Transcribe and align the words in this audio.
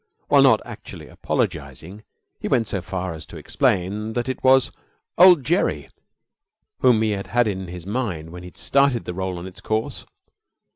While 0.29 0.41
not 0.41 0.65
actually 0.65 1.07
apologizing, 1.09 2.03
he 2.39 2.47
went 2.47 2.67
so 2.67 2.81
far 2.81 3.13
as 3.13 3.27
to 3.27 3.37
explain 3.37 4.13
that 4.13 4.27
it 4.27 4.43
was 4.43 4.71
"old 5.15 5.43
Gerry" 5.43 5.89
whom 6.79 7.03
he 7.03 7.11
had 7.11 7.27
had 7.27 7.45
in 7.47 7.67
his 7.67 7.85
mind 7.85 8.31
when 8.31 8.41
he 8.41 8.51
started 8.55 9.05
the 9.05 9.13
roll 9.13 9.37
on 9.37 9.45
its 9.45 9.61
course. 9.61 10.07